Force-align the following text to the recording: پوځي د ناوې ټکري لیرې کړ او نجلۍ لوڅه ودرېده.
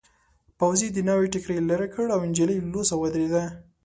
پوځي 0.59 0.87
د 0.91 0.97
ناوې 1.07 1.27
ټکري 1.33 1.57
لیرې 1.69 1.87
کړ 1.93 2.05
او 2.15 2.19
نجلۍ 2.29 2.57
لوڅه 2.71 2.93
ودرېده. 2.97 3.43